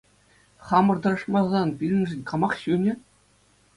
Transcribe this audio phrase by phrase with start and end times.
[0.67, 2.93] Хамӑр тӑрӑшмасан пирӗншӗн камах ҫунӗ?